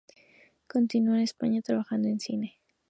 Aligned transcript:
Continúa 0.65 1.17
en 1.17 1.21
España 1.21 1.61
trabajando 1.61 2.07
en 2.09 2.19
cine. 2.19 2.57